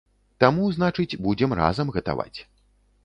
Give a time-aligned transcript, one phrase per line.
[0.43, 2.39] Таму, значыць, будзем разам гатаваць.